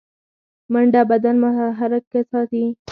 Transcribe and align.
منډه 0.71 1.01
بدن 1.11 1.35
متحرک 1.43 2.05
ساتي 2.31 2.63